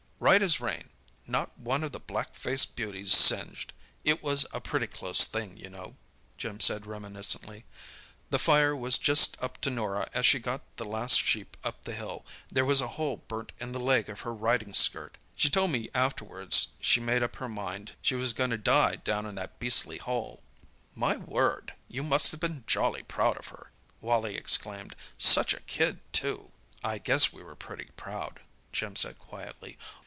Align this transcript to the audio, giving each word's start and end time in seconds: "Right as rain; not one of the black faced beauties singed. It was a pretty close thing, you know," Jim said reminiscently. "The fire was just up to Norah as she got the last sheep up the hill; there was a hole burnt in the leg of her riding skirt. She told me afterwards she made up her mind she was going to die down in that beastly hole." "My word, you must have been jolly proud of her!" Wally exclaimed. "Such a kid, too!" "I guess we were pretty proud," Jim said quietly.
"Right 0.23 0.43
as 0.43 0.59
rain; 0.61 0.91
not 1.25 1.57
one 1.57 1.83
of 1.83 1.93
the 1.93 1.99
black 1.99 2.35
faced 2.35 2.75
beauties 2.75 3.11
singed. 3.11 3.73
It 4.03 4.21
was 4.21 4.45
a 4.53 4.61
pretty 4.61 4.85
close 4.85 5.25
thing, 5.25 5.57
you 5.57 5.67
know," 5.67 5.95
Jim 6.37 6.59
said 6.59 6.85
reminiscently. 6.85 7.65
"The 8.29 8.37
fire 8.37 8.75
was 8.75 8.99
just 8.99 9.35
up 9.43 9.59
to 9.61 9.71
Norah 9.71 10.07
as 10.13 10.27
she 10.27 10.37
got 10.37 10.77
the 10.77 10.85
last 10.85 11.19
sheep 11.19 11.57
up 11.63 11.83
the 11.85 11.95
hill; 11.95 12.23
there 12.49 12.63
was 12.65 12.81
a 12.81 12.89
hole 12.99 13.17
burnt 13.27 13.51
in 13.59 13.71
the 13.71 13.79
leg 13.79 14.09
of 14.09 14.19
her 14.21 14.31
riding 14.31 14.75
skirt. 14.75 15.17
She 15.35 15.49
told 15.49 15.71
me 15.71 15.89
afterwards 15.95 16.67
she 16.79 16.99
made 16.99 17.23
up 17.23 17.37
her 17.37 17.49
mind 17.49 17.93
she 17.99 18.13
was 18.13 18.31
going 18.31 18.51
to 18.51 18.59
die 18.59 18.97
down 18.97 19.25
in 19.25 19.33
that 19.35 19.57
beastly 19.57 19.97
hole." 19.97 20.43
"My 20.93 21.17
word, 21.17 21.73
you 21.87 22.03
must 22.03 22.29
have 22.29 22.39
been 22.39 22.63
jolly 22.67 23.01
proud 23.01 23.37
of 23.37 23.47
her!" 23.47 23.71
Wally 24.01 24.35
exclaimed. 24.35 24.95
"Such 25.17 25.51
a 25.55 25.61
kid, 25.61 25.99
too!" 26.13 26.51
"I 26.83 26.99
guess 26.99 27.33
we 27.33 27.41
were 27.41 27.55
pretty 27.55 27.89
proud," 27.97 28.41
Jim 28.71 28.95
said 28.95 29.17
quietly. 29.17 29.79